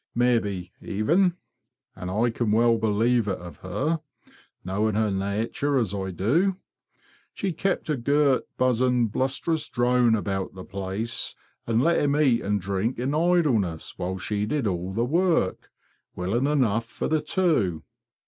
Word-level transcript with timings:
Maybe, 0.15 0.71
even—and 0.81 2.09
I 2.09 2.31
can 2.31 2.51
well 2.51 2.79
believe 2.79 3.27
it 3.27 3.37
of 3.37 3.57
her, 3.57 4.01
knowing 4.65 4.95
her 4.95 5.11
natur' 5.11 5.77
as 5.77 5.93
I 5.93 6.09
do—she 6.09 7.53
kept 7.53 7.87
a 7.87 7.97
gurt, 7.97 8.45
buzzing, 8.57 9.09
blusterous 9.09 9.69
drone 9.69 10.15
about 10.15 10.55
the 10.55 10.65
place 10.65 11.35
an' 11.67 11.81
let 11.81 11.99
him 11.99 12.15
eat 12.17 12.41
and 12.41 12.59
drink 12.59 12.97
in 12.97 13.13
idleness 13.13 13.93
while 13.99 14.17
she 14.17 14.47
did 14.47 14.65
all 14.65 14.91
the 14.91 15.05
work, 15.05 15.69
willing 16.15 16.47
enough, 16.47 16.85
for 16.85 17.07
the 17.07 17.21
two. 17.21 17.83